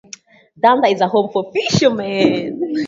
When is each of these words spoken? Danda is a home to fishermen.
Danda 0.59 0.91
is 0.91 0.99
a 1.01 1.07
home 1.07 1.31
to 1.31 1.51
fishermen. 1.51 2.75